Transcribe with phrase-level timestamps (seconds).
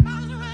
[0.00, 0.49] about